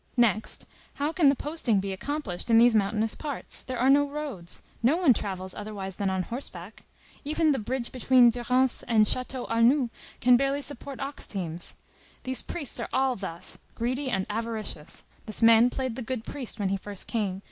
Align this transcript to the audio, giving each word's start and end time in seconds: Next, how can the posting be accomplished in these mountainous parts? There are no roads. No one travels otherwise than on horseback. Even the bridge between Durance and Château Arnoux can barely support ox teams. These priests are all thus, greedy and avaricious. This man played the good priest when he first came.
Next, 0.17 0.65
how 0.95 1.13
can 1.13 1.29
the 1.29 1.35
posting 1.35 1.79
be 1.79 1.93
accomplished 1.93 2.49
in 2.49 2.57
these 2.57 2.73
mountainous 2.73 3.13
parts? 3.13 3.61
There 3.61 3.77
are 3.77 3.87
no 3.87 4.03
roads. 4.09 4.63
No 4.81 4.97
one 4.97 5.13
travels 5.13 5.53
otherwise 5.53 5.97
than 5.97 6.09
on 6.09 6.23
horseback. 6.23 6.81
Even 7.23 7.51
the 7.51 7.59
bridge 7.59 7.91
between 7.91 8.31
Durance 8.31 8.81
and 8.87 9.05
Château 9.05 9.47
Arnoux 9.47 9.91
can 10.19 10.37
barely 10.37 10.61
support 10.61 10.99
ox 10.99 11.27
teams. 11.27 11.75
These 12.23 12.41
priests 12.41 12.79
are 12.79 12.89
all 12.91 13.15
thus, 13.15 13.59
greedy 13.75 14.09
and 14.09 14.25
avaricious. 14.27 15.03
This 15.27 15.43
man 15.43 15.69
played 15.69 15.95
the 15.95 16.01
good 16.01 16.23
priest 16.23 16.59
when 16.59 16.69
he 16.69 16.77
first 16.77 17.05
came. 17.05 17.39